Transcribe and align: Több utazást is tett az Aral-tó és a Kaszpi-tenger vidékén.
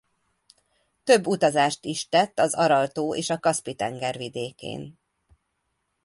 Több 1.03 1.25
utazást 1.27 1.85
is 1.85 2.07
tett 2.07 2.39
az 2.39 2.53
Aral-tó 2.53 3.15
és 3.15 3.29
a 3.29 3.39
Kaszpi-tenger 3.39 4.17
vidékén. 4.17 4.99